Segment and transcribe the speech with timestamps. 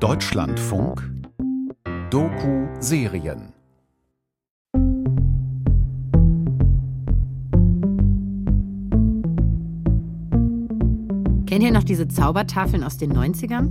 [0.00, 1.10] Deutschlandfunk
[2.10, 3.52] Doku-Serien
[11.46, 13.70] Kennt ihr noch diese Zaubertafeln aus den 90ern?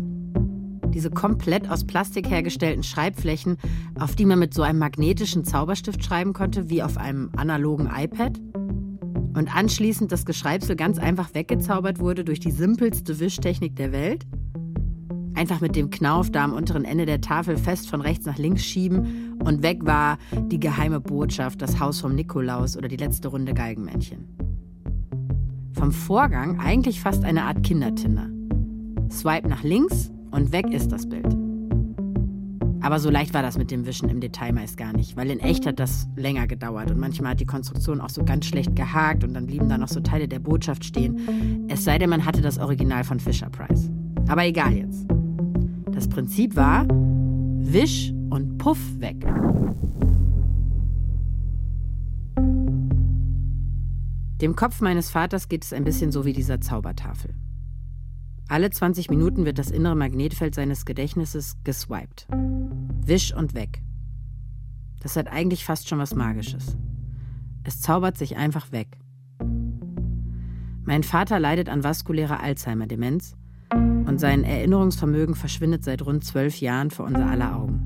[0.90, 3.56] Diese komplett aus Plastik hergestellten Schreibflächen,
[3.98, 8.38] auf die man mit so einem magnetischen Zauberstift schreiben konnte, wie auf einem analogen iPad?
[9.34, 14.28] Und anschließend das Geschreibsel ganz einfach weggezaubert wurde durch die simpelste Wischtechnik der Welt?
[15.38, 18.64] Einfach mit dem Knauf da am unteren Ende der Tafel fest von rechts nach links
[18.64, 20.18] schieben und weg war
[20.50, 24.26] die geheime Botschaft, das Haus vom Nikolaus oder die letzte Runde Galgenmännchen.
[25.74, 28.32] Vom Vorgang eigentlich fast eine Art Kindertinder.
[29.12, 31.38] Swipe nach links und weg ist das Bild.
[32.82, 35.40] Aber so leicht war das mit dem Wischen im Detail meist gar nicht, weil in
[35.40, 39.24] echt hat das länger gedauert und manchmal hat die Konstruktion auch so ganz schlecht gehakt
[39.24, 41.68] und dann blieben da noch so Teile der Botschaft stehen.
[41.68, 43.92] Es sei denn, man hatte das Original von Fisher Price.
[44.28, 45.17] Aber egal jetzt.
[45.98, 49.20] Das Prinzip war, wisch und puff weg.
[54.40, 57.34] Dem Kopf meines Vaters geht es ein bisschen so wie dieser Zaubertafel.
[58.48, 62.28] Alle 20 Minuten wird das innere Magnetfeld seines Gedächtnisses geswiped.
[63.04, 63.82] Wisch und weg.
[65.00, 66.78] Das hat eigentlich fast schon was Magisches.
[67.64, 69.00] Es zaubert sich einfach weg.
[70.84, 73.36] Mein Vater leidet an vaskulärer Alzheimer-Demenz
[74.08, 77.82] und sein Erinnerungsvermögen verschwindet seit rund zwölf Jahren vor unser aller Augen.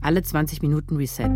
[0.00, 1.32] Alle 20 Minuten Reset.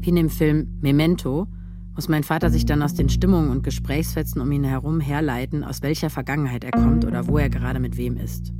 [0.00, 1.48] Wie in dem Film Memento
[1.94, 5.82] muss mein Vater sich dann aus den Stimmungen und Gesprächsfetzen um ihn herum herleiten, aus
[5.82, 8.52] welcher Vergangenheit er kommt oder wo er gerade mit wem ist.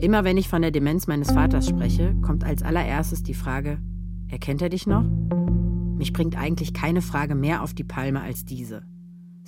[0.00, 3.78] Immer wenn ich von der Demenz meines Vaters spreche, kommt als allererstes die Frage,
[4.26, 5.04] erkennt er dich noch?
[5.96, 8.82] Mich bringt eigentlich keine Frage mehr auf die Palme als diese.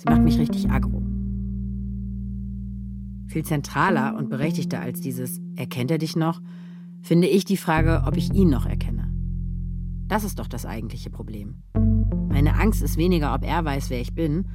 [0.01, 1.03] Sie macht mich richtig aggro.
[3.27, 6.41] Viel zentraler und berechtigter als dieses Erkennt er dich noch,
[7.03, 9.11] finde ich die Frage, ob ich ihn noch erkenne.
[10.07, 11.57] Das ist doch das eigentliche Problem.
[12.29, 14.47] Meine Angst ist weniger, ob er weiß, wer ich bin,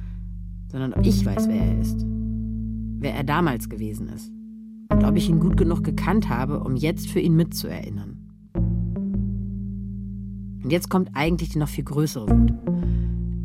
[0.69, 2.05] sondern ob ich weiß, wer er ist.
[2.99, 4.29] Wer er damals gewesen ist.
[4.89, 8.17] Und ob ich ihn gut genug gekannt habe, um jetzt für ihn mitzuerinnern.
[10.61, 12.53] Und jetzt kommt eigentlich die noch viel größere Wut.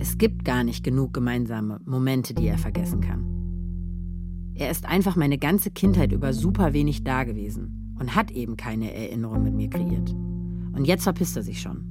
[0.03, 4.53] Es gibt gar nicht genug gemeinsame Momente, die er vergessen kann.
[4.53, 8.93] Er ist einfach meine ganze Kindheit über super wenig da gewesen und hat eben keine
[8.93, 10.11] Erinnerung mit mir kreiert.
[10.73, 11.85] Und jetzt verpisst er sich schon.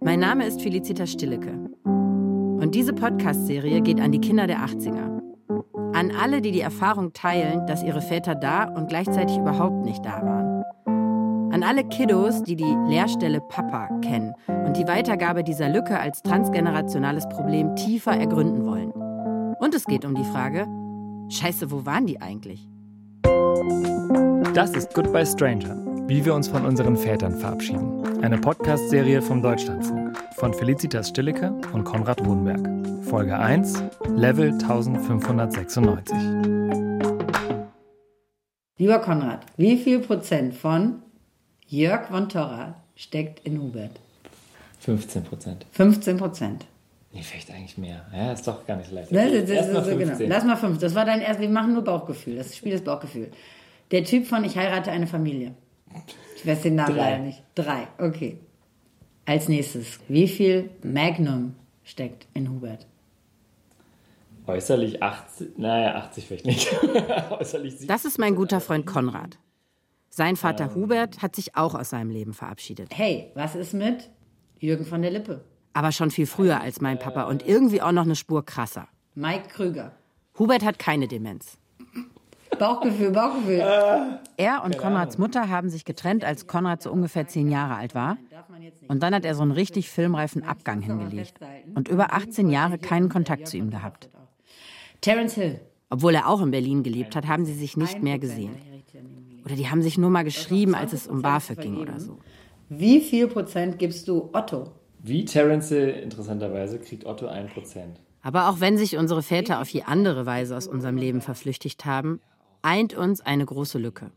[0.00, 1.52] Mein Name ist Felicitas Stillecke.
[1.84, 5.07] Und diese Podcast-Serie geht an die Kinder der 80er.
[5.98, 10.22] An alle, die die Erfahrung teilen, dass ihre Väter da und gleichzeitig überhaupt nicht da
[10.22, 11.52] waren.
[11.52, 17.28] An alle Kiddos, die die Lehrstelle Papa kennen und die Weitergabe dieser Lücke als transgenerationales
[17.28, 18.92] Problem tiefer ergründen wollen.
[19.58, 20.68] Und es geht um die Frage,
[21.30, 22.68] scheiße, wo waren die eigentlich?
[24.54, 28.22] Das ist Goodbye Stranger, wie wir uns von unseren Vätern verabschieden.
[28.22, 32.97] Eine Podcast-Serie vom Deutschlandfunk von Felicitas Stillecke und Konrad Hohenberg.
[33.08, 33.82] Folge 1,
[34.16, 36.14] Level 1596.
[38.76, 41.02] Lieber Konrad, wie viel Prozent von
[41.66, 43.92] Jörg von Torra steckt in Hubert?
[44.80, 45.64] 15 Prozent.
[45.72, 46.66] 15 Prozent.
[47.14, 48.04] Nee, vielleicht eigentlich mehr.
[48.14, 49.10] Ja, ist doch gar nicht so leicht.
[49.10, 50.08] Das, das, Erst mal so, genau.
[50.08, 50.28] 15.
[50.28, 50.78] Lass mal fünf.
[50.78, 51.40] Das war dein erst.
[51.40, 52.36] Wir machen nur Bauchgefühl.
[52.36, 53.30] Das Spiel ist Bauchgefühl.
[53.90, 55.54] Der Typ von Ich heirate eine Familie.
[56.36, 57.42] Ich weiß den Namen leider nicht.
[57.54, 57.88] Drei.
[57.96, 58.36] Okay.
[59.24, 59.98] Als nächstes.
[60.08, 61.54] Wie viel Magnum
[61.84, 62.86] steckt in Hubert?
[64.48, 66.74] Äußerlich 80, naja, 80 vielleicht nicht.
[67.30, 67.86] Äußerlich 70.
[67.86, 69.38] Das ist mein guter Freund Konrad.
[70.08, 72.88] Sein Vater Hubert hat sich auch aus seinem Leben verabschiedet.
[72.92, 74.08] Hey, was ist mit
[74.58, 75.44] Jürgen von der Lippe?
[75.74, 78.88] Aber schon viel früher als mein Papa und irgendwie auch noch eine Spur krasser.
[79.14, 79.92] Mike Krüger.
[80.38, 81.58] Hubert hat keine Demenz.
[82.58, 83.60] Bauchgefühl, Bauchgefühl.
[84.38, 88.16] Er und Konrads Mutter haben sich getrennt, als Konrad so ungefähr zehn Jahre alt war.
[88.88, 91.34] Und dann hat er so einen richtig filmreifen Abgang hingelegt.
[91.74, 94.08] Und über 18 Jahre keinen Kontakt zu ihm gehabt.
[95.00, 95.60] Terence Hill.
[95.90, 98.56] Obwohl er auch in Berlin gelebt hat, haben sie sich nicht mehr gesehen.
[99.44, 102.18] Oder die haben sich nur mal geschrieben, als es um BAföG ging oder so.
[102.68, 104.72] Wie viel Prozent gibst du Otto?
[104.98, 107.48] Wie Terence Hill, interessanterweise, kriegt Otto 1%.
[108.20, 112.20] Aber auch wenn sich unsere Väter auf je andere Weise aus unserem Leben verflüchtigt haben,
[112.60, 114.10] eint uns eine große Lücke.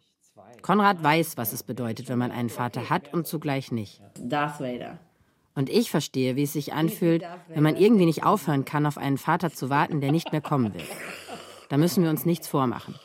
[0.61, 4.01] Konrad weiß, was es bedeutet, wenn man einen Vater hat und zugleich nicht.
[4.19, 4.99] Darth Vader.
[5.55, 9.17] Und ich verstehe, wie es sich anfühlt, wenn man irgendwie nicht aufhören kann, auf einen
[9.17, 10.83] Vater zu warten, der nicht mehr kommen will.
[11.69, 12.95] Da müssen wir uns nichts vormachen.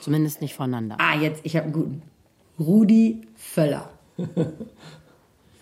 [0.00, 0.96] Zumindest nicht voneinander.
[0.98, 2.02] Ah, jetzt, ich habe einen guten.
[2.58, 3.88] Rudi Völler.
[4.16, 4.26] es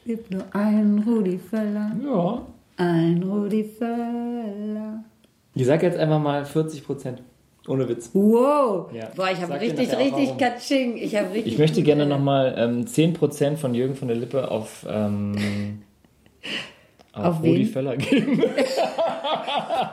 [0.04, 1.92] gibt nur einen Rudi Völler.
[2.04, 2.46] Ja.
[2.76, 5.04] Ein Rudi Völler.
[5.54, 7.22] Ich sag jetzt einfach mal 40 Prozent.
[7.68, 8.10] Ohne Witz.
[8.12, 8.92] Wow.
[8.92, 9.10] Ja.
[9.14, 10.36] Boah, ich habe richtig, richtig.
[10.36, 10.96] Katsching.
[10.96, 11.52] Ich habe richtig.
[11.52, 15.82] Ich möchte gerne nochmal ähm, 10% von Jürgen von der Lippe auf, ähm,
[17.12, 17.66] auf, Auf Rudi wen?
[17.66, 18.42] Völler geben.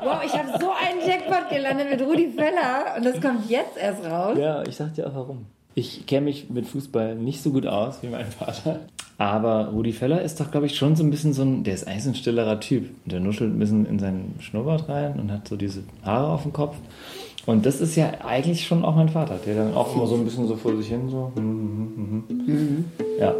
[0.01, 4.05] Wow, ich habe so einen Jackpot gelandet mit Rudi Völler und das kommt jetzt erst
[4.05, 4.37] raus.
[4.39, 5.45] Ja, ich sag dir auch warum.
[5.75, 8.79] Ich kenne mich mit Fußball nicht so gut aus wie mein Vater.
[9.17, 11.87] Aber Rudi Völler ist doch, glaube ich, schon so ein bisschen so ein, der ist
[11.87, 12.89] eigentlich so ein stillerer Typ.
[13.05, 16.53] Der nuschelt ein bisschen in seinen Schnurrbart rein und hat so diese Haare auf dem
[16.53, 16.77] Kopf.
[17.45, 20.23] Und das ist ja eigentlich schon auch mein Vater, der dann auch immer so ein
[20.23, 21.31] bisschen so vor sich hin so.
[21.35, 21.43] hm,
[21.95, 22.85] hm, hm, hm.
[23.19, 23.35] Ja.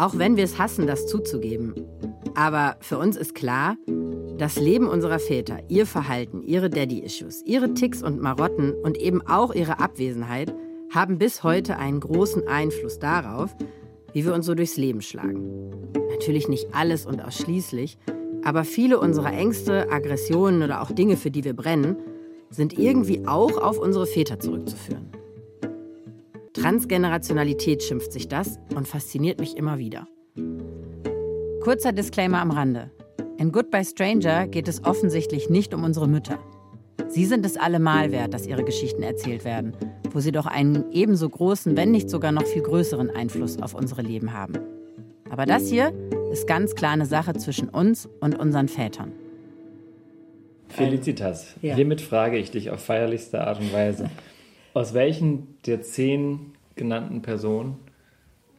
[0.00, 1.74] Auch wenn wir es hassen, das zuzugeben.
[2.36, 3.76] Aber für uns ist klar,
[4.38, 9.52] das Leben unserer Väter, ihr Verhalten, ihre Daddy-Issues, ihre Ticks und Marotten und eben auch
[9.52, 10.54] ihre Abwesenheit
[10.94, 13.56] haben bis heute einen großen Einfluss darauf,
[14.12, 15.60] wie wir uns so durchs Leben schlagen.
[16.12, 17.98] Natürlich nicht alles und ausschließlich,
[18.44, 21.96] aber viele unserer Ängste, Aggressionen oder auch Dinge, für die wir brennen,
[22.50, 25.10] sind irgendwie auch auf unsere Väter zurückzuführen.
[26.60, 30.06] Transgenerationalität schimpft sich das und fasziniert mich immer wieder.
[31.62, 32.90] Kurzer Disclaimer am Rande.
[33.36, 36.38] In Goodbye Stranger geht es offensichtlich nicht um unsere Mütter.
[37.08, 39.72] Sie sind es allemal wert, dass ihre Geschichten erzählt werden,
[40.12, 44.02] wo sie doch einen ebenso großen, wenn nicht sogar noch viel größeren Einfluss auf unsere
[44.02, 44.54] Leben haben.
[45.30, 45.92] Aber das hier
[46.32, 49.12] ist ganz klar eine Sache zwischen uns und unseren Vätern.
[50.68, 51.74] Felicitas, Ja.
[51.76, 54.10] hiermit frage ich dich auf feierlichste Art und Weise.
[54.78, 57.80] Aus welchen der zehn genannten Personen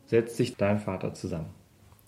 [0.06, 1.52] setzt sich dein Vater zusammen?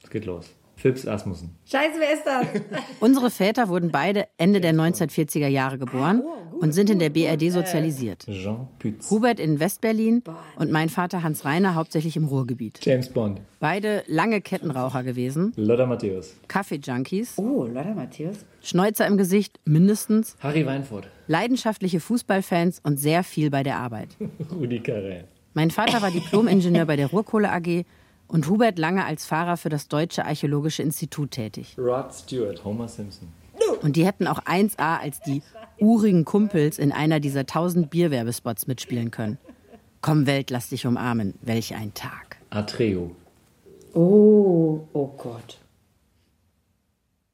[0.04, 0.54] Es geht los.
[0.81, 1.56] Phipps Asmussen.
[1.66, 2.81] Scheiße, wer ist das?
[3.00, 6.24] Unsere Väter wurden beide Ende der 1940er Jahre geboren
[6.60, 8.25] und sind in der BRD sozialisiert.
[8.28, 9.10] Jean Pütz.
[9.12, 10.24] Hubert in Westberlin
[10.57, 12.80] und mein Vater Hans Reiner hauptsächlich im Ruhrgebiet.
[12.83, 13.42] James Bond.
[13.60, 16.36] Beide lange Kettenraucher gewesen, Lothar Matthäus.
[16.48, 18.45] Kaffee-Junkies, Oh, Lotta Matthias.
[18.63, 21.07] Schnäuzer im Gesicht mindestens, Harry Weinfurt.
[21.27, 24.10] leidenschaftliche Fußballfans und sehr viel bei der Arbeit.
[24.51, 25.25] Rudi Carré.
[25.54, 27.84] Mein Vater war Diplom-Ingenieur bei der Ruhrkohle AG
[28.31, 31.75] und Hubert lange als Fahrer für das Deutsche Archäologische Institut tätig.
[31.78, 32.63] Rod Stewart.
[32.63, 33.28] Homer Simpson.
[33.81, 35.42] Und die hätten auch 1A als die
[35.80, 39.38] urigen Kumpels in einer dieser 1000 Bierwerbespots mitspielen können.
[40.00, 41.33] Komm, Welt, lass dich umarmen.
[41.42, 42.38] Welch ein Tag.
[42.50, 43.16] Atreo.
[43.94, 45.60] Oh, oh Gott.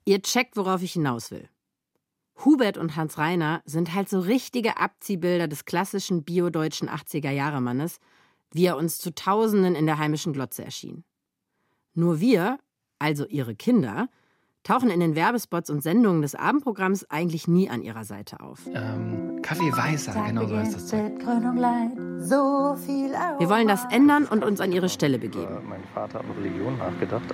[0.05, 1.47] Ihr checkt, worauf ich hinaus will.
[2.43, 7.99] Hubert und Hans Reiner sind halt so richtige Abziehbilder des klassischen biodeutschen 80er-Jahre-Mannes,
[8.51, 11.03] wie er uns zu Tausenden in der heimischen Glotze erschien.
[11.93, 12.59] Nur wir,
[12.99, 14.09] also ihre Kinder,
[14.63, 18.67] tauchen in den Werbespots und Sendungen des Abendprogramms eigentlich nie an ihrer Seite auf.
[18.73, 21.13] Ähm, Kaffee Weißer, genau so heißt das Zeug.
[23.39, 25.67] Wir wollen das ändern und uns an ihre Stelle begeben.
[25.69, 27.33] Mein Vater hat an Religion nachgedacht.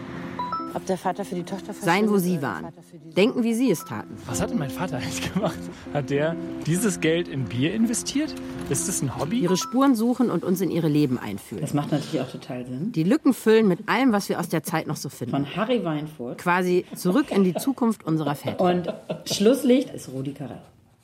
[0.75, 2.67] Ob der Vater für die Tochter Sein, wo sie waren.
[3.15, 4.15] Denken, wie sie es taten.
[4.25, 5.57] Was hat denn mein Vater eigentlich gemacht?
[5.93, 6.35] Hat der
[6.65, 8.33] dieses Geld in Bier investiert?
[8.69, 9.39] Ist das ein Hobby?
[9.39, 11.61] Ihre Spuren suchen und uns in ihre Leben einfühlen.
[11.61, 12.91] Das macht natürlich auch total Sinn.
[12.91, 15.31] Die Lücken füllen mit allem, was wir aus der Zeit noch so finden.
[15.31, 16.39] Von Harry Weinfurt.
[16.39, 18.61] Quasi zurück in die Zukunft unserer Väter.
[18.61, 18.91] Und
[19.25, 20.57] Schlusslicht ist Rudi Carré.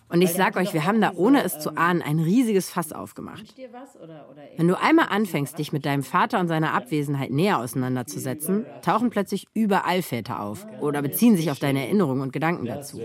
[0.10, 3.56] Und ich sag euch, wir haben da, ohne es zu ahnen, ein riesiges Fass aufgemacht.
[4.58, 9.48] Wenn du einmal anfängst, dich mit deinem Vater und seiner Abwesenheit näher auseinanderzusetzen, tauchen plötzlich
[9.54, 13.00] überall Väter auf oder beziehen sich auf deine Erinnerungen und Gedanken dazu.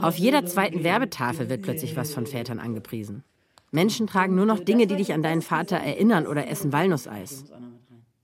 [0.00, 3.24] Auf jeder zweiten Werbetafel wird plötzlich was von Vätern angepriesen.
[3.70, 7.44] Menschen tragen nur noch Dinge, die dich an deinen Vater erinnern oder essen Walnusseis.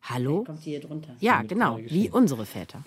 [0.07, 0.45] Hallo?
[0.45, 1.17] Kommt hier drunter.
[1.21, 2.85] Ja, genau, wie unsere Väter.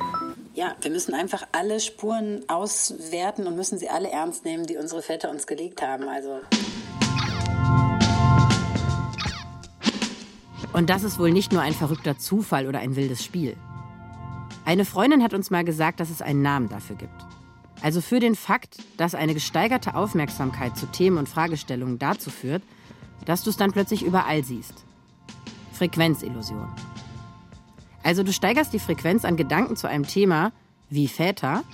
[0.53, 5.01] Ja, wir müssen einfach alle Spuren auswerten und müssen sie alle ernst nehmen, die unsere
[5.01, 6.07] Väter uns gelegt haben.
[6.07, 6.41] Also
[10.73, 13.55] Und das ist wohl nicht nur ein verrückter Zufall oder ein wildes Spiel.
[14.63, 17.25] Eine Freundin hat uns mal gesagt, dass es einen Namen dafür gibt.
[17.81, 22.61] Also für den Fakt, dass eine gesteigerte Aufmerksamkeit zu Themen und Fragestellungen dazu führt,
[23.25, 24.85] dass du es dann plötzlich überall siehst.
[25.73, 26.67] Frequenzillusion.
[28.07, 30.53] Also du steigerst die Frequenz an Gedanken zu einem Thema
[30.89, 31.65] wie Väter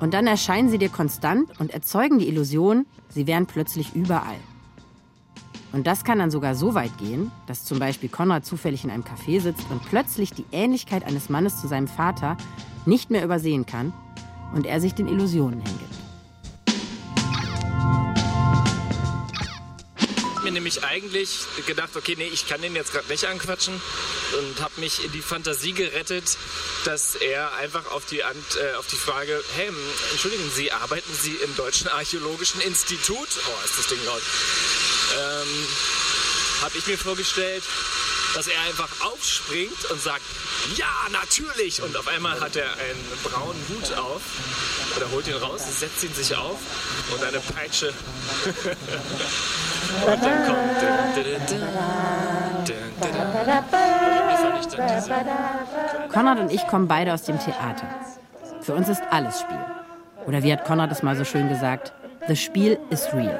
[0.00, 4.36] und dann erscheinen sie dir konstant und erzeugen die Illusion, sie wären plötzlich überall.
[5.72, 9.02] Und das kann dann sogar so weit gehen, dass zum Beispiel Konrad zufällig in einem
[9.02, 12.36] Café sitzt und plötzlich die Ähnlichkeit eines Mannes zu seinem Vater
[12.84, 13.94] nicht mehr übersehen kann
[14.54, 15.97] und er sich den Illusionen hingibt.
[20.48, 23.80] Mir nämlich eigentlich gedacht, okay, nee, ich kann den jetzt gerade nicht anquatschen.
[24.38, 26.38] und habe mich in die Fantasie gerettet,
[26.84, 29.70] dass er einfach auf die, Ant, äh, auf die Frage, hey,
[30.12, 33.28] entschuldigen Sie, arbeiten Sie im Deutschen Archäologischen Institut?
[33.46, 34.22] Oh, ist das Ding laut.
[35.18, 35.66] Ähm,
[36.62, 37.62] habe ich mir vorgestellt,
[38.34, 40.22] dass er einfach aufspringt und sagt,
[40.76, 41.82] ja, natürlich.
[41.82, 44.22] Und auf einmal hat er einen braunen Hut auf
[44.96, 46.58] oder holt ihn raus, setzt ihn sich auf
[47.12, 47.92] und eine Peitsche.
[49.90, 50.58] und dann kommt.
[56.12, 57.86] Konrad und ich kommen beide aus dem Theater.
[58.60, 59.64] Für uns ist alles Spiel.
[60.26, 61.92] Oder wie hat Konrad es mal so schön gesagt,
[62.26, 63.38] the Spiel is real.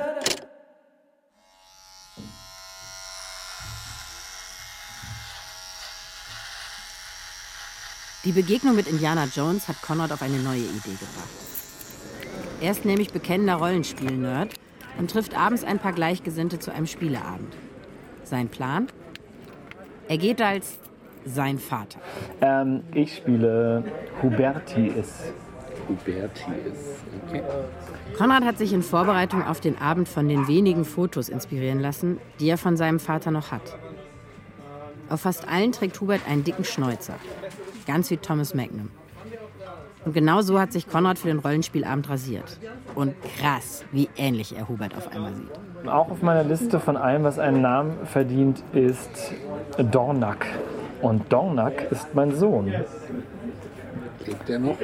[8.24, 11.28] Die Begegnung mit Indiana Jones hat Conrad auf eine neue Idee gebracht.
[12.60, 14.54] Er ist nämlich bekennender Rollenspiel-Nerd
[14.98, 17.56] und trifft abends ein paar Gleichgesinnte zu einem Spieleabend.
[18.24, 18.88] Sein Plan?
[20.08, 20.78] Er geht als
[21.24, 22.00] sein Vater.
[22.40, 23.84] Ähm, ich spiele
[24.22, 25.32] Hubertius.
[25.88, 27.42] Hubertius, okay.
[28.16, 32.48] Konrad hat sich in Vorbereitung auf den Abend von den wenigen Fotos inspirieren lassen, die
[32.50, 33.76] er von seinem Vater noch hat.
[35.08, 37.14] Auf fast allen trägt Hubert einen dicken Schnäuzer.
[37.86, 38.90] Ganz wie Thomas Magnum.
[40.04, 42.58] Und genau so hat sich Konrad für den Rollenspielabend rasiert.
[42.94, 45.50] Und krass, wie ähnlich er Hubert auf einmal sieht.
[45.88, 49.32] Auch auf meiner Liste von allem, was einen Namen verdient, ist
[49.76, 50.46] Dornak.
[51.02, 52.72] Und Dornak ist mein Sohn.
[54.26, 54.76] Lebt der noch?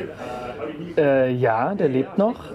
[0.96, 2.52] Äh, ja, der lebt noch.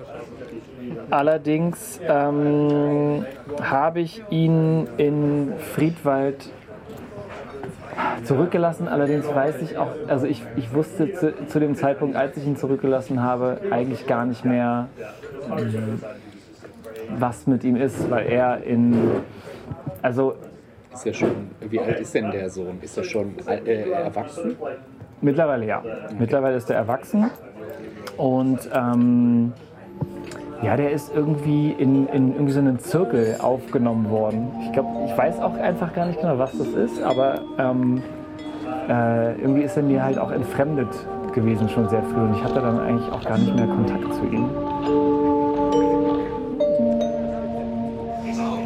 [1.09, 3.25] Allerdings ähm,
[3.61, 6.49] habe ich ihn in Friedwald
[8.23, 8.87] zurückgelassen.
[8.87, 12.57] Allerdings weiß ich auch, also ich, ich wusste zu, zu dem Zeitpunkt, als ich ihn
[12.57, 14.87] zurückgelassen habe, eigentlich gar nicht mehr,
[15.57, 16.01] ähm,
[17.17, 19.11] was mit ihm ist, weil er in,
[20.01, 20.35] also
[20.93, 22.79] Ist ja schon, wie alt ist denn der Sohn?
[22.81, 24.55] Ist er schon äh, erwachsen?
[25.21, 25.83] Mittlerweile ja.
[26.17, 27.29] Mittlerweile ist er erwachsen
[28.17, 29.53] und ähm,
[30.61, 34.51] ja, der ist irgendwie in, in irgendwie so einen Zirkel aufgenommen worden.
[34.65, 38.01] Ich glaube, ich weiß auch einfach gar nicht genau, was das ist, aber ähm,
[38.89, 40.89] äh, irgendwie ist er mir halt auch entfremdet
[41.33, 44.23] gewesen schon sehr früh und ich hatte dann eigentlich auch gar nicht mehr Kontakt zu
[44.25, 44.49] ihm.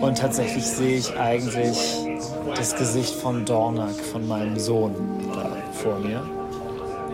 [0.02, 2.08] Und tatsächlich sehe ich eigentlich
[2.56, 4.96] das Gesicht von Dornak, von meinem Sohn,
[5.34, 6.22] da vor mir.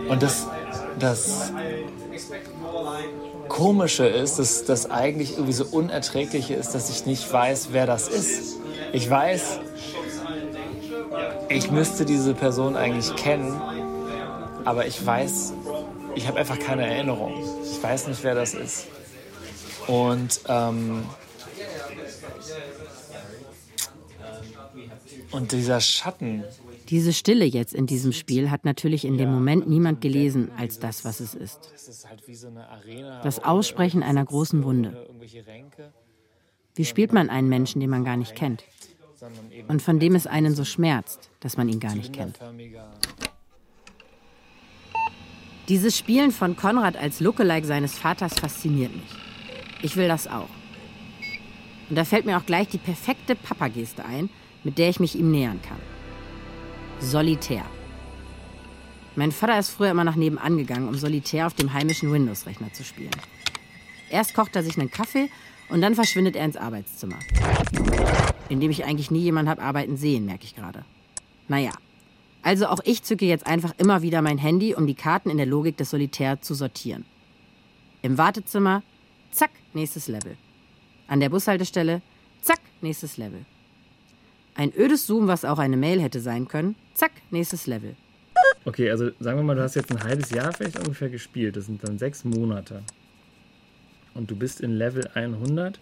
[0.08, 0.48] Und das,
[0.98, 1.52] das
[3.60, 8.08] Komische ist, dass das eigentlich irgendwie so Unerträgliche ist, dass ich nicht weiß, wer das
[8.08, 8.56] ist.
[8.94, 9.60] Ich weiß,
[11.50, 13.60] ich müsste diese Person eigentlich kennen,
[14.64, 15.52] aber ich weiß,
[16.14, 17.34] ich habe einfach keine Erinnerung.
[17.70, 18.86] Ich weiß nicht, wer das ist.
[19.86, 21.04] Und ähm,
[25.32, 26.44] Und dieser Schatten,
[26.90, 31.04] Diese Stille jetzt in diesem Spiel hat natürlich in dem Moment niemand gelesen als das,
[31.04, 31.72] was es ist.
[31.72, 32.20] das halt.
[33.22, 35.08] Das Aussprechen einer großen Wunde.
[36.74, 38.64] Wie spielt man einen Menschen, den man gar nicht kennt?
[39.68, 42.40] Und von dem es einen so schmerzt, dass man ihn gar nicht kennt.
[45.68, 49.14] Dieses Spielen von Konrad als Lookalike seines Vaters fasziniert mich.
[49.82, 50.48] Ich will das auch.
[51.88, 54.28] Und da fällt mir auch gleich die perfekte Papa-Geste ein,
[54.64, 55.78] mit der ich mich ihm nähern kann.
[57.00, 57.64] Solitär.
[59.16, 62.84] Mein Vater ist früher immer nach nebenan gegangen, um Solitär auf dem heimischen Windows-Rechner zu
[62.84, 63.10] spielen.
[64.10, 65.30] Erst kocht er sich einen Kaffee
[65.70, 67.18] und dann verschwindet er ins Arbeitszimmer.
[68.50, 70.84] In dem ich eigentlich nie jemanden habe arbeiten sehen, merke ich gerade.
[71.48, 71.72] Naja,
[72.42, 75.46] also auch ich zücke jetzt einfach immer wieder mein Handy, um die Karten in der
[75.46, 77.06] Logik des Solitär zu sortieren.
[78.02, 78.82] Im Wartezimmer,
[79.30, 80.36] zack, nächstes Level.
[81.08, 82.02] An der Bushaltestelle,
[82.42, 83.44] zack, nächstes Level.
[84.54, 87.96] Ein ödes Zoom, was auch eine Mail hätte sein können, zack, nächstes Level.
[88.64, 91.56] Okay, also sagen wir mal, du hast jetzt ein halbes Jahr vielleicht ungefähr gespielt.
[91.56, 92.82] Das sind dann sechs Monate.
[94.14, 95.80] Und du bist in Level 100.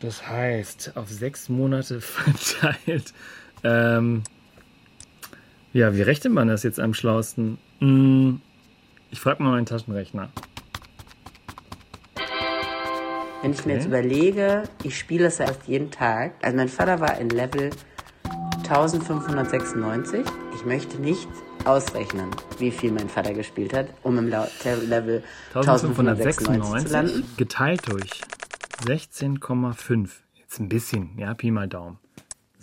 [0.00, 3.12] Das heißt, auf sechs Monate verteilt.
[3.62, 4.22] Ähm,
[5.72, 7.58] ja, wie rechnet man das jetzt am schlausten?
[7.80, 8.40] Hm,
[9.10, 10.30] ich frage mal meinen Taschenrechner.
[13.42, 16.32] Wenn ich mir jetzt überlege, ich spiele das ja erst jeden Tag.
[16.42, 17.70] Also mein Vater war in Level
[18.58, 20.26] 1596.
[20.54, 21.26] Ich möchte nicht
[21.64, 22.28] ausrechnen,
[22.58, 25.22] wie viel mein Vater gespielt hat, um im Level
[25.54, 26.74] 1596 zu landen.
[26.74, 28.20] 1596 geteilt durch
[28.84, 30.10] 16,5.
[30.34, 31.98] Jetzt ein bisschen, ja, Pi mal Daumen.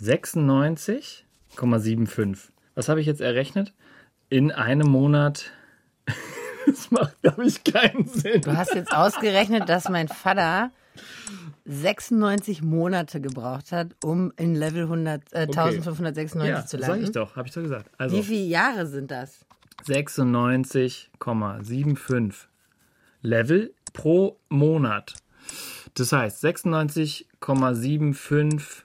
[0.00, 2.50] 96,75.
[2.76, 3.74] Was habe ich jetzt errechnet?
[4.28, 5.50] In einem Monat.
[6.68, 8.42] Das macht, glaube ich, keinen Sinn.
[8.42, 10.70] Du hast jetzt ausgerechnet, dass mein Vater
[11.64, 17.04] 96 Monate gebraucht hat, um in Level 100, äh, 1596 ja, zu sag landen.
[17.04, 17.90] ich doch, habe ich doch gesagt.
[17.98, 19.44] Also Wie viele Jahre sind das?
[19.86, 22.34] 96,75
[23.22, 25.14] Level pro Monat.
[25.94, 28.82] Das heißt 96,75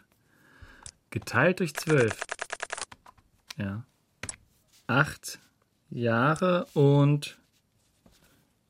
[1.09, 2.17] geteilt durch 12.
[3.57, 3.83] Ja.
[4.87, 5.39] 8
[5.89, 7.37] Jahre und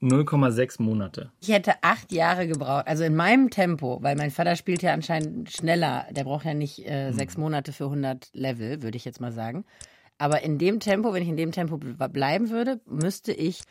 [0.04, 1.32] 0,6 Monate.
[1.42, 5.52] Ich hätte acht Jahre gebraucht, also in meinem Tempo, weil mein Vater spielt ja anscheinend
[5.52, 6.06] schneller.
[6.12, 7.14] Der braucht ja nicht äh, Hm.
[7.18, 9.66] sechs Monate für 100 Level, würde ich jetzt mal sagen.
[10.18, 13.62] Aber in dem Tempo, wenn ich in dem Tempo ble- bleiben würde, müsste ich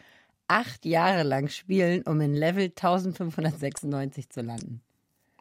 [0.49, 4.81] acht Jahre lang spielen, um in Level 1596 zu landen.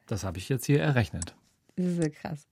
[0.08, 1.36] Das habe ich jetzt hier errechnet.
[1.76, 2.48] Das ist so krass.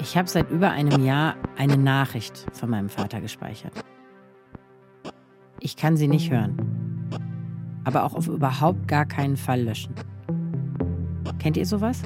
[0.00, 3.72] Ich habe seit über einem Jahr eine Nachricht von meinem Vater gespeichert.
[5.60, 7.10] Ich kann sie nicht hören,
[7.84, 9.94] aber auch auf überhaupt gar keinen Fall löschen.
[11.40, 12.02] Kennt ihr sowas?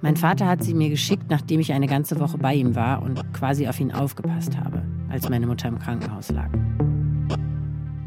[0.00, 3.32] Mein Vater hat sie mir geschickt, nachdem ich eine ganze Woche bei ihm war und
[3.34, 6.50] quasi auf ihn aufgepasst habe, als meine Mutter im Krankenhaus lag.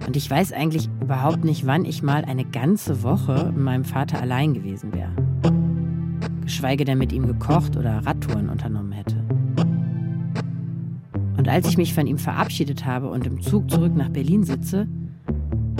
[0.07, 4.19] Und ich weiß eigentlich überhaupt nicht, wann ich mal eine ganze Woche mit meinem Vater
[4.19, 5.10] allein gewesen wäre.
[6.51, 9.15] Geschweige denn mit ihm gekocht oder Radtouren unternommen hätte.
[11.37, 14.85] Und als ich mich von ihm verabschiedet habe und im Zug zurück nach Berlin sitze,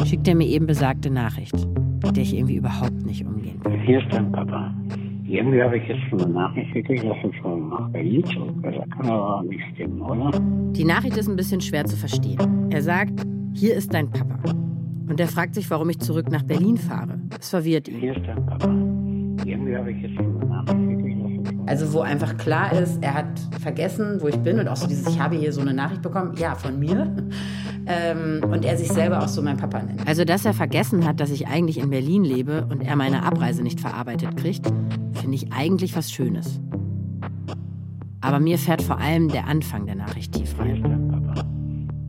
[0.05, 1.67] schickt er mir eben besagte Nachricht,
[2.01, 3.81] mit der ich irgendwie überhaupt nicht umgehen kann.
[3.81, 4.73] Hier ist dein Papa.
[5.27, 8.77] Irgendwie habe ich jetzt schon eine Nachricht gekriegt, dass du schon nach Berlin zurück bist.
[8.77, 10.31] Das kann aber nicht stimmen, oder?
[10.71, 12.71] Die Nachricht ist ein bisschen schwer zu verstehen.
[12.71, 14.39] Er sagt, hier ist dein Papa.
[15.09, 17.19] Und er fragt sich, warum ich zurück nach Berlin fahre.
[17.37, 17.99] Es verwirrt ihn.
[17.99, 19.00] Hier ist dein Papa.
[19.45, 24.27] Irgendwie habe ich jetzt schon schon Also wo einfach klar ist, er hat vergessen, wo
[24.27, 26.79] ich bin und auch so dieses, ich habe hier so eine Nachricht bekommen, ja, von
[26.79, 27.15] mir.
[27.87, 30.07] Ähm, und er sich selber auch so mein Papa nennt.
[30.07, 33.63] Also, dass er vergessen hat, dass ich eigentlich in Berlin lebe und er meine Abreise
[33.63, 34.71] nicht verarbeitet kriegt,
[35.13, 36.61] finde ich eigentlich was Schönes.
[38.21, 41.01] Aber mir fährt vor allem der Anfang der Nachricht tief rein.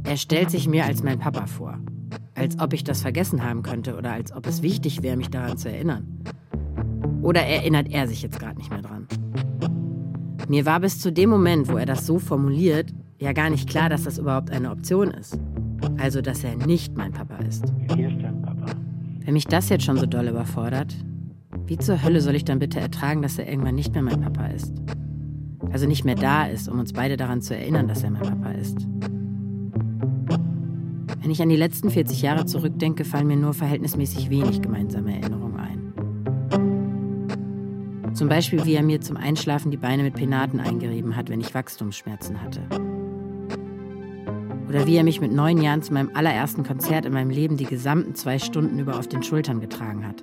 [0.04, 1.78] Er stellt sich mir als mein Papa vor.
[2.34, 5.56] Als ob ich das vergessen haben könnte oder als ob es wichtig wäre, mich daran
[5.56, 6.22] zu erinnern.
[7.22, 9.06] Oder erinnert er sich jetzt gerade nicht mehr dran?
[10.48, 13.88] Mir war bis zu dem Moment, wo er das so formuliert, ja gar nicht klar,
[13.88, 15.38] dass das überhaupt eine Option ist.
[15.98, 17.64] Also, dass er nicht mein Papa ist.
[17.94, 18.66] Hier ist dein Papa.
[19.24, 20.96] Wenn mich das jetzt schon so doll überfordert,
[21.66, 24.46] wie zur Hölle soll ich dann bitte ertragen, dass er irgendwann nicht mehr mein Papa
[24.46, 24.74] ist?
[25.70, 28.50] Also nicht mehr da ist, um uns beide daran zu erinnern, dass er mein Papa
[28.50, 28.86] ist.
[31.20, 35.41] Wenn ich an die letzten 40 Jahre zurückdenke, fallen mir nur verhältnismäßig wenig gemeinsame Erinnerungen.
[38.22, 41.52] Zum Beispiel, wie er mir zum Einschlafen die Beine mit Penaten eingerieben hat, wenn ich
[41.56, 42.60] Wachstumsschmerzen hatte.
[44.68, 47.64] Oder wie er mich mit neun Jahren zu meinem allerersten Konzert in meinem Leben die
[47.64, 50.22] gesamten zwei Stunden über auf den Schultern getragen hat.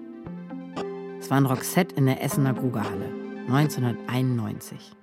[1.19, 3.07] Es war ein Roxette in der Essener Grugerhalle,
[3.49, 4.95] 1991.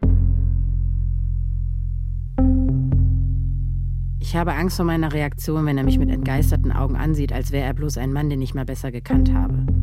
[4.21, 7.67] Ich habe Angst vor meiner Reaktion, wenn er mich mit entgeisterten Augen ansieht, als wäre
[7.67, 9.76] er bloß ein Mann, den ich mal besser gekannt habe.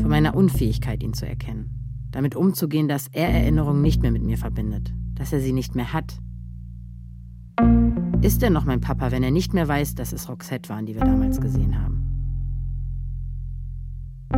[0.00, 1.70] Vor meiner Unfähigkeit, ihn zu erkennen.
[2.10, 5.92] Damit umzugehen, dass er Erinnerungen nicht mehr mit mir verbindet, dass er sie nicht mehr
[5.92, 6.18] hat.
[8.22, 10.94] Ist er noch mein Papa, wenn er nicht mehr weiß, dass es Roxette waren, die
[10.94, 12.04] wir damals gesehen haben?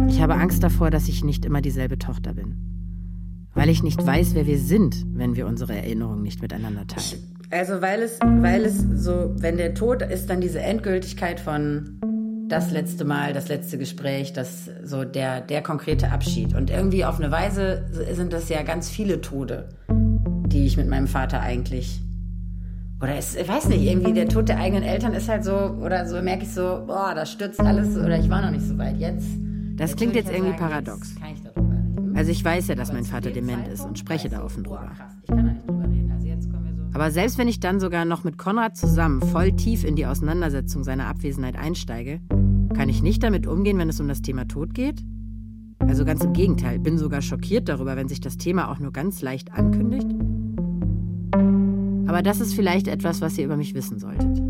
[0.08, 3.48] Ich habe Angst davor, dass ich nicht immer dieselbe Tochter bin.
[3.54, 7.22] Weil ich nicht weiß, wer wir sind, wenn wir unsere Erinnerungen nicht miteinander teilen.
[7.50, 12.00] Also weil es, weil es so, wenn der Tod ist, dann diese Endgültigkeit von
[12.50, 16.54] das letzte Mal, das letzte Gespräch, das so der, der konkrete Abschied.
[16.54, 21.06] Und irgendwie auf eine Weise sind das ja ganz viele Tode, die ich mit meinem
[21.06, 22.02] Vater eigentlich.
[23.00, 26.06] Oder es, ich weiß nicht, irgendwie der Tod der eigenen Eltern ist halt so, oder
[26.06, 28.98] so merke ich so, boah, da stürzt alles, oder ich war noch nicht so weit.
[28.98, 29.26] Jetzt.
[29.76, 31.10] Das klingt würde ich jetzt irgendwie sagen, paradox.
[31.10, 32.16] Jetzt kann ich darüber reden.
[32.16, 34.44] Also ich weiß ja, dass Aber mein Vater dem dement ist Zeitpunkt und spreche da
[34.44, 34.92] offen boah, drüber.
[34.94, 36.10] krass, ich kann da nicht drüber reden.
[36.12, 36.82] Also jetzt kommen wir so.
[36.92, 40.84] Aber selbst wenn ich dann sogar noch mit Konrad zusammen voll tief in die Auseinandersetzung
[40.84, 42.20] seiner Abwesenheit einsteige,
[42.74, 45.04] kann ich nicht damit umgehen, wenn es um das Thema Tod geht?
[45.80, 49.22] Also ganz im Gegenteil, bin sogar schockiert darüber, wenn sich das Thema auch nur ganz
[49.22, 50.08] leicht ankündigt.
[52.06, 54.42] Aber das ist vielleicht etwas, was ihr über mich wissen solltet.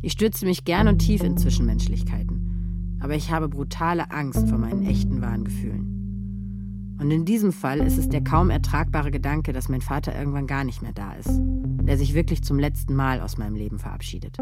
[0.00, 4.84] Ich stürze mich gern und tief in Zwischenmenschlichkeiten, aber ich habe brutale Angst vor meinen
[4.84, 6.96] echten wahren Gefühlen.
[7.00, 10.64] Und in diesem Fall ist es der kaum ertragbare Gedanke, dass mein Vater irgendwann gar
[10.64, 14.38] nicht mehr da ist und er sich wirklich zum letzten Mal aus meinem Leben verabschiedet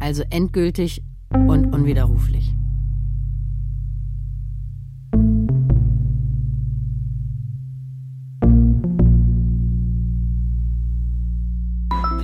[0.00, 2.52] also endgültig und unwiderruflich.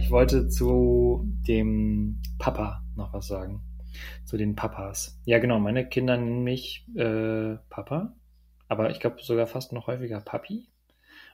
[0.00, 3.62] Ich wollte zu dem Papa noch was sagen.
[4.24, 5.20] Zu den Papas.
[5.24, 8.14] Ja, genau, meine Kinder nennen mich äh, Papa,
[8.68, 10.68] aber ich glaube sogar fast noch häufiger Papi.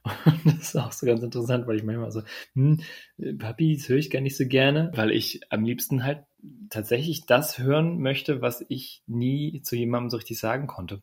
[0.24, 2.22] Und das ist auch so ganz interessant, weil ich manchmal so,
[2.55, 2.81] hm,
[3.18, 6.24] äh, Papi, das höre ich gar nicht so gerne, weil ich am liebsten halt
[6.70, 11.03] tatsächlich das hören möchte, was ich nie zu jemandem so richtig sagen konnte.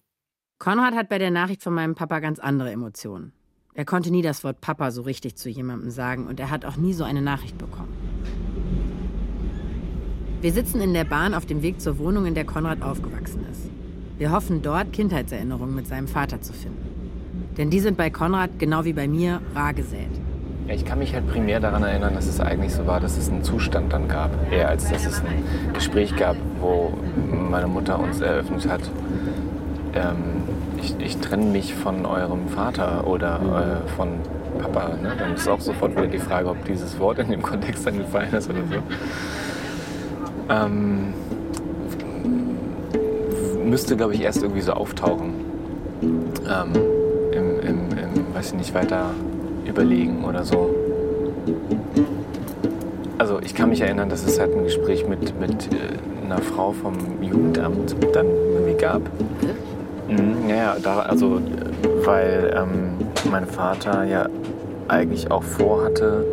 [0.57, 3.33] Konrad hat bei der Nachricht von meinem Papa ganz andere Emotionen.
[3.73, 6.77] Er konnte nie das Wort Papa so richtig zu jemandem sagen und er hat auch
[6.77, 7.93] nie so eine Nachricht bekommen.
[10.39, 13.69] Wir sitzen in der Bahn auf dem Weg zur Wohnung, in der Konrad aufgewachsen ist.
[14.17, 16.95] Wir hoffen dort Kindheitserinnerungen mit seinem Vater zu finden.
[17.57, 20.11] Denn die sind bei Konrad, genau wie bei mir, rar gesät.
[20.67, 23.43] Ich kann mich halt primär daran erinnern, dass es eigentlich so war, dass es einen
[23.43, 26.91] Zustand dann gab, eher als dass es ein Gespräch gab, wo
[27.29, 28.81] meine Mutter uns eröffnet hat,
[29.93, 30.43] ähm,
[30.81, 34.09] ich, ich trenne mich von eurem Vater oder äh, von
[34.59, 34.89] Papa.
[35.01, 35.13] Ne?
[35.17, 38.33] Dann ist auch sofort wieder die Frage, ob dieses Wort in dem Kontext dann gefallen
[38.33, 38.75] ist oder so.
[40.49, 41.13] Ähm,
[43.65, 45.33] müsste, glaube ich, erst irgendwie so auftauchen.
[46.01, 46.73] Ähm,
[47.31, 49.11] im, im, im, weiß ich nicht, weiter
[49.65, 50.73] überlegen oder so.
[53.17, 56.71] Also ich kann mich erinnern, dass es halt ein Gespräch mit, mit äh, einer Frau
[56.71, 59.01] vom Jugendamt dann irgendwie gab.
[60.09, 61.41] Mhm, ja, ja, da, also
[62.03, 64.27] weil ähm, mein Vater ja
[64.87, 66.25] eigentlich auch vorhatte,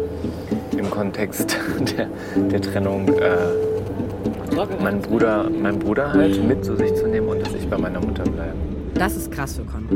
[0.77, 1.57] im Kontext
[1.97, 2.09] der,
[2.49, 3.37] der Trennung äh,
[4.83, 8.01] meinen, Bruder, meinen Bruder halt mit zu sich zu nehmen und dass ich bei meiner
[8.01, 8.55] Mutter bleibe.
[8.95, 9.91] Das ist krass für Konrad.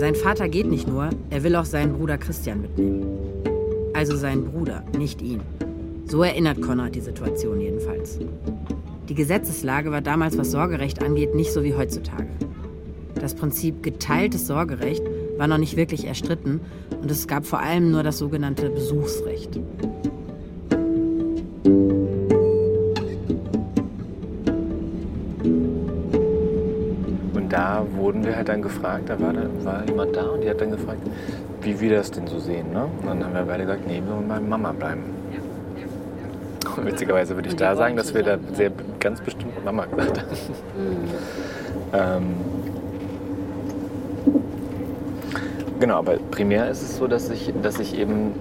[0.00, 3.04] Sein Vater geht nicht nur, er will auch seinen Bruder Christian mitnehmen.
[3.92, 5.42] Also seinen Bruder, nicht ihn.
[6.06, 8.18] So erinnert Konrad die Situation jedenfalls.
[9.10, 12.28] Die Gesetzeslage war damals, was Sorgerecht angeht, nicht so wie heutzutage.
[13.14, 15.02] Das Prinzip geteiltes Sorgerecht
[15.36, 16.62] war noch nicht wirklich erstritten
[17.02, 19.60] und es gab vor allem nur das sogenannte Besuchsrecht.
[28.40, 31.00] Halt dann gefragt, da war, da war jemand da und die hat dann gefragt,
[31.62, 32.72] wie wir das denn so sehen.
[32.72, 32.84] Ne?
[32.84, 35.04] Und dann haben wir beide gesagt, nee, wir wollen bei Mama bleiben.
[36.76, 40.28] Und witzigerweise würde ich da sagen, dass wir da sehr ganz bestimmt Mama gesagt haben.
[41.92, 42.34] ähm,
[45.80, 48.34] Genau, aber primär ist es so, dass ich, dass ich eben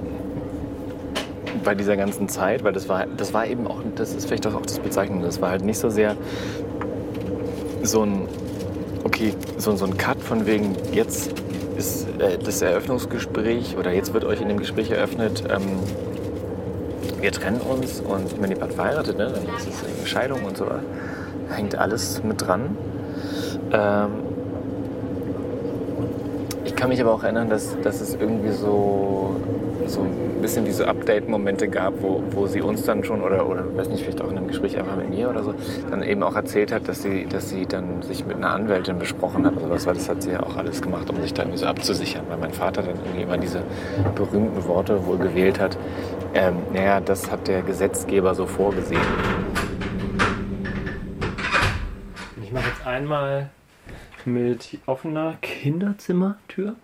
[1.63, 4.61] bei dieser ganzen Zeit, weil das war, das war eben auch, das ist vielleicht auch
[4.61, 6.17] das Bezeichnende, das war halt nicht so sehr
[7.81, 8.27] so ein,
[9.19, 11.33] okay, so, so ein Cut von wegen, jetzt
[11.77, 15.79] ist äh, das Eröffnungsgespräch oder jetzt wird euch in dem Gespräch eröffnet, ähm,
[17.19, 19.29] wir trennen uns und meine, ihr wart verheiratet, ne?
[19.33, 20.67] dann ist es eine Scheidung und so,
[21.49, 22.77] hängt alles mit dran.
[23.73, 24.28] Ähm,
[26.79, 29.35] kann mich aber auch erinnern, dass, dass es irgendwie so,
[29.85, 33.89] so ein bisschen diese Update-Momente gab, wo, wo sie uns dann schon, oder, oder weiß
[33.89, 35.53] nicht, vielleicht auch in einem Gespräch einfach mit mir oder so,
[35.89, 39.45] dann eben auch erzählt hat, dass sie, dass sie dann sich mit einer Anwältin besprochen
[39.45, 41.59] hat oder sowas, weil das hat sie ja auch alles gemacht, um sich dann irgendwie
[41.59, 43.61] so abzusichern, weil mein Vater dann irgendwie immer diese
[44.15, 45.77] berühmten Worte wohl gewählt hat.
[46.33, 49.01] Ähm, naja, das hat der Gesetzgeber so vorgesehen.
[52.41, 53.49] Ich mache jetzt einmal
[54.25, 56.75] mit offener Kinderzimmertür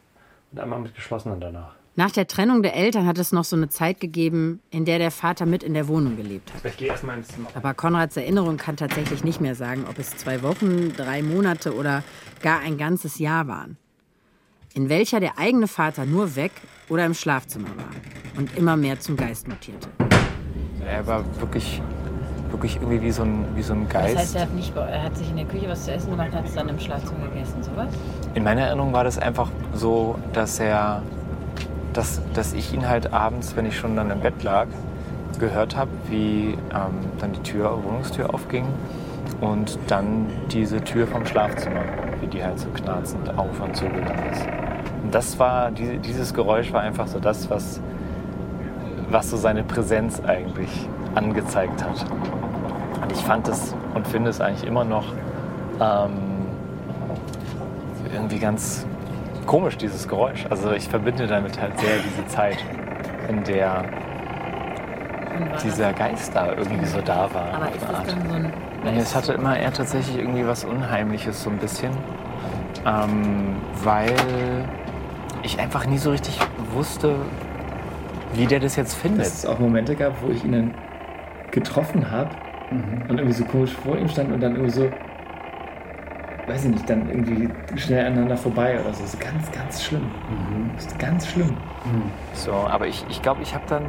[0.52, 1.76] und einmal mit geschlossener danach.
[1.98, 5.12] Nach der Trennung der Eltern hat es noch so eine Zeit gegeben, in der der
[5.12, 6.66] Vater mit in der Wohnung gelebt hat.
[6.66, 7.48] Ich gehe erstmal ins Zimmer.
[7.54, 12.04] Aber Konrads Erinnerung kann tatsächlich nicht mehr sagen, ob es zwei Wochen, drei Monate oder
[12.42, 13.78] gar ein ganzes Jahr waren.
[14.74, 16.52] In welcher der eigene Vater nur weg
[16.90, 17.90] oder im Schlafzimmer war
[18.36, 19.88] und immer mehr zum Geist mutierte.
[20.86, 21.82] Er war wirklich,
[22.56, 24.16] wirklich irgendwie wie so ein, wie so ein Geist.
[24.16, 26.34] Das heißt, er hat, nicht, er hat sich in der Küche was zu essen gemacht
[26.34, 27.90] hat es dann im Schlafzimmer gegessen, sowas?
[28.34, 31.02] In meiner Erinnerung war das einfach so, dass er,
[31.94, 34.68] dass, dass ich ihn halt abends, wenn ich schon dann im Bett lag,
[35.38, 38.66] gehört habe, wie ähm, dann die Tür, Wohnungstür aufging
[39.42, 41.84] und dann diese Tür vom Schlafzimmer,
[42.22, 44.46] wie die halt so knarzend auf und zu gegangen ist.
[45.04, 47.82] Und das war, die, dieses Geräusch war einfach so das, was,
[49.10, 52.06] was so seine Präsenz eigentlich angezeigt hat.
[53.06, 55.06] Und ich fand es und finde es eigentlich immer noch
[55.80, 56.48] ähm,
[58.12, 58.84] irgendwie ganz
[59.46, 60.48] komisch, dieses Geräusch.
[60.50, 62.58] Also ich verbinde damit halt sehr diese Zeit,
[63.30, 63.84] in der
[65.64, 67.54] dieser Geist da irgendwie so da war.
[67.54, 68.98] Aber ist das dann so ein.
[68.98, 71.92] Es hatte immer eher tatsächlich irgendwie was Unheimliches, so ein bisschen.
[72.88, 74.16] Ähm, weil
[75.44, 76.40] ich einfach nie so richtig
[76.74, 77.18] wusste,
[78.34, 79.28] wie der das jetzt findet.
[79.28, 80.74] Dass es auch Momente gab, wo ich ihn dann
[81.52, 82.30] getroffen habe
[83.08, 84.90] und irgendwie so komisch vor ihm stand und dann irgendwie so,
[86.48, 89.06] weiß ich nicht, dann irgendwie schnell aneinander vorbei oder so.
[89.06, 90.06] so ganz, ganz schlimm.
[90.76, 91.58] Das ist ganz schlimm.
[92.34, 93.84] So, aber ich glaube, ich, glaub, ich habe dann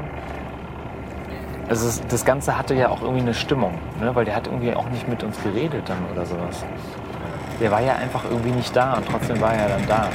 [1.69, 4.15] Also das Ganze hatte ja auch irgendwie eine Stimmung, ne?
[4.15, 6.65] weil der hat irgendwie auch nicht mit uns geredet dann oder sowas.
[7.61, 10.09] Der war ja einfach irgendwie nicht da und trotzdem war er dann da.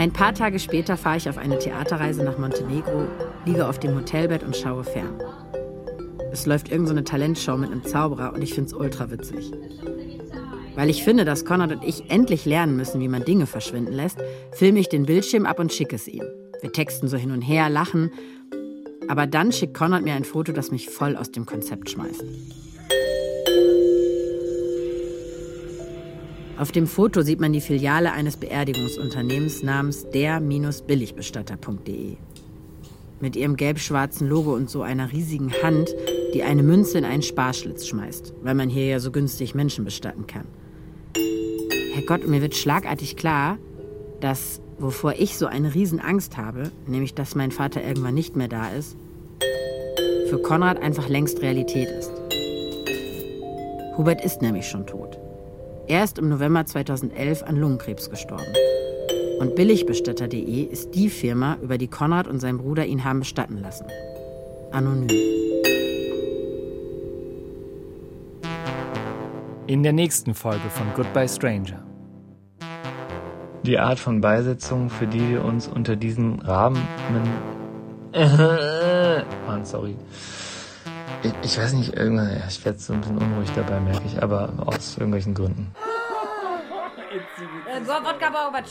[0.00, 3.06] Ein paar Tage später fahre ich auf eine Theaterreise nach Montenegro,
[3.44, 5.20] liege auf dem Hotelbett und schaue fern.
[6.32, 9.52] Es läuft irgendeine so Talentshow mit einem Zauberer und ich finde es ultra witzig.
[10.74, 14.16] Weil ich finde, dass Konrad und ich endlich lernen müssen, wie man Dinge verschwinden lässt,
[14.52, 16.24] filme ich den Bildschirm ab und schicke es ihm.
[16.62, 18.10] Wir texten so hin und her, lachen.
[19.06, 22.24] Aber dann schickt Konrad mir ein Foto, das mich voll aus dem Konzept schmeißt.
[26.60, 32.18] Auf dem Foto sieht man die Filiale eines Beerdigungsunternehmens namens der-billigbestatter.de.
[33.18, 35.88] Mit ihrem gelb-schwarzen Logo und so einer riesigen Hand,
[36.34, 40.26] die eine Münze in einen Sparschlitz schmeißt, weil man hier ja so günstig Menschen bestatten
[40.26, 40.44] kann.
[41.94, 43.56] Herrgott, mir wird schlagartig klar,
[44.20, 48.68] dass, wovor ich so eine Riesenangst habe, nämlich dass mein Vater irgendwann nicht mehr da
[48.68, 48.98] ist,
[50.28, 52.12] für Konrad einfach längst Realität ist.
[53.96, 55.19] Hubert ist nämlich schon tot.
[55.90, 58.46] Er ist im November 2011 an Lungenkrebs gestorben.
[59.40, 63.86] Und Billigbestatter.de ist die Firma, über die Konrad und sein Bruder ihn haben bestatten lassen.
[64.70, 65.10] Anonym.
[69.66, 71.84] In der nächsten Folge von Goodbye Stranger.
[73.64, 76.80] Die Art von Beisetzung, für die wir uns unter diesen Rahmen.
[79.44, 79.96] Mann, sorry.
[81.22, 84.22] Ich, ich weiß nicht, irgendwann, ja, ich werde so ein bisschen unruhig dabei, merke ich,
[84.22, 85.72] aber aus irgendwelchen Gründen.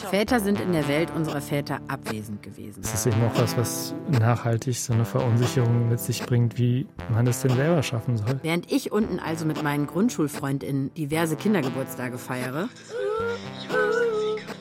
[0.10, 2.82] Väter sind in der Welt unserer Väter abwesend gewesen.
[2.82, 7.28] Das ist eben auch was, was nachhaltig so eine Verunsicherung mit sich bringt, wie man
[7.28, 8.40] es denn selber schaffen soll.
[8.42, 12.70] Während ich unten also mit meinen GrundschulfreundInnen diverse Kindergeburtstage feiere,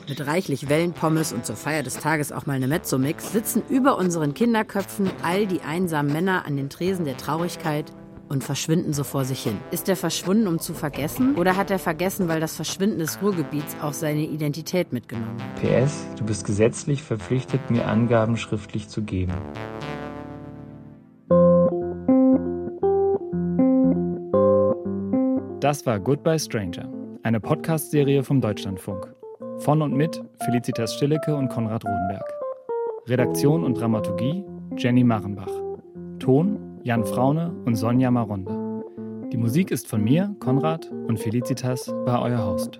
[0.09, 4.33] mit reichlich Wellenpommes und zur Feier des Tages auch mal eine Mezzo-Mix, sitzen über unseren
[4.33, 7.93] Kinderköpfen all die einsamen Männer an den Tresen der Traurigkeit
[8.27, 9.57] und verschwinden so vor sich hin.
[9.71, 11.35] Ist er verschwunden, um zu vergessen?
[11.35, 15.61] Oder hat er vergessen, weil das Verschwinden des Ruhrgebiets auch seine Identität mitgenommen hat?
[15.61, 19.33] PS, du bist gesetzlich verpflichtet, mir Angaben schriftlich zu geben.
[25.59, 26.89] Das war Goodbye Stranger,
[27.23, 29.18] eine Podcast-Serie vom Deutschlandfunk.
[29.59, 32.33] Von und mit Felicitas Stillecke und Konrad Rodenberg.
[33.07, 34.45] Redaktion und Dramaturgie
[34.77, 35.51] Jenny Marenbach.
[36.19, 38.53] Ton Jan Fraune und Sonja Maronde.
[39.33, 42.79] Die Musik ist von mir, Konrad, und Felicitas war euer Host.